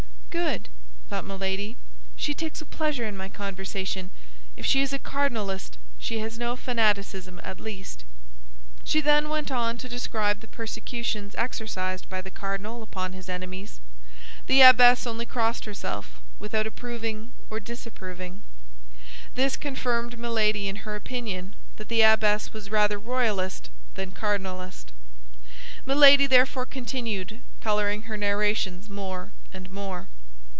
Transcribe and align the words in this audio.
"Good," 0.31 0.69
thought 1.09 1.25
Milady; 1.25 1.75
"she 2.15 2.33
takes 2.33 2.61
a 2.61 2.65
pleasure 2.65 3.03
in 3.05 3.17
my 3.17 3.27
conversation. 3.27 4.11
If 4.55 4.65
she 4.65 4.81
is 4.81 4.93
a 4.93 4.97
cardinalist, 4.99 5.77
she 5.99 6.19
has 6.19 6.39
no 6.39 6.55
fanaticism, 6.55 7.41
at 7.43 7.59
least." 7.59 8.05
She 8.85 9.01
then 9.01 9.27
went 9.27 9.51
on 9.51 9.77
to 9.79 9.89
describe 9.89 10.39
the 10.39 10.47
persecutions 10.47 11.35
exercised 11.37 12.07
by 12.07 12.21
the 12.21 12.31
cardinal 12.31 12.81
upon 12.81 13.11
his 13.11 13.27
enemies. 13.27 13.81
The 14.47 14.61
abbess 14.61 15.05
only 15.05 15.25
crossed 15.25 15.65
herself, 15.65 16.21
without 16.39 16.65
approving 16.65 17.33
or 17.49 17.59
disapproving. 17.59 18.41
This 19.35 19.57
confirmed 19.57 20.17
Milady 20.17 20.69
in 20.69 20.87
her 20.87 20.95
opinion 20.95 21.55
that 21.75 21.89
the 21.89 22.03
abbess 22.03 22.53
was 22.53 22.69
rather 22.71 22.97
royalist 22.97 23.69
than 23.95 24.11
cardinalist. 24.13 24.93
Milady 25.85 26.25
therefore 26.25 26.65
continued, 26.65 27.41
coloring 27.59 28.03
her 28.03 28.15
narrations 28.15 28.89
more 28.89 29.33
and 29.53 29.69
more. 29.69 30.07